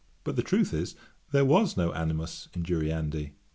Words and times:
But 0.23 0.35
the 0.35 0.41
truth 0.41 0.73
is, 0.73 0.95
there 1.31 1.45
was 1.45 1.77
no 1.77 1.93
animus 1.93 2.49
injuriandi. 2.55 3.33